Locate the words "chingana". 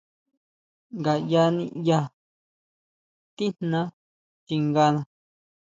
4.45-5.01